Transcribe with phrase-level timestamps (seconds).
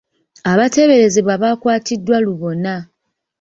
[0.51, 2.73] Abateeberezebwa baakwatiddwa lubona.